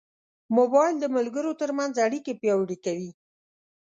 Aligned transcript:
موبایل 0.57 0.95
د 0.99 1.05
ملګرو 1.15 1.51
ترمنځ 1.61 1.93
اړیکې 2.05 2.33
پیاوړې 2.41 2.77
کوي. 2.85 3.11